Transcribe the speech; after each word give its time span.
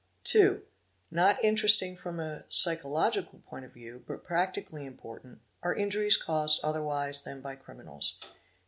g 0.23 0.39
2. 0.39 0.63
Not 1.11 1.43
interesting 1.43 1.95
from 1.95 2.19
a 2.19 2.45
psychological 2.49 3.43
point 3.45 3.65
of 3.65 3.73
view, 3.75 4.03
but 4.07 4.25
practi 4.25 4.67
cally 4.67 4.83
important, 4.83 5.41
are 5.61 5.75
injuries 5.75 6.17
caused 6.17 6.59
otherwise 6.63 7.21
than 7.21 7.39
by 7.39 7.55
criminals. 7.55 8.17